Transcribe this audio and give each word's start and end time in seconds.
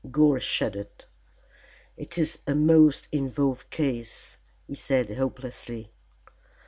Gore 0.09 0.39
shuddered. 0.39 1.05
"It 1.95 2.17
is 2.17 2.39
a 2.47 2.55
most 2.55 3.07
involved 3.11 3.69
case," 3.69 4.37
he 4.65 4.73
said 4.73 5.11
hopelessly. 5.15 5.91